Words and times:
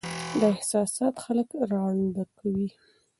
دا 0.39 0.47
احساسات 0.55 1.15
خلک 1.25 1.49
ړانده 1.69 2.23
کوي. 2.37 2.67